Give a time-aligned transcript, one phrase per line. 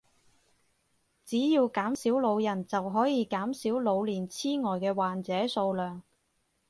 [1.25, 6.01] 只要減少老人就可以減少老年癡呆嘅患者數量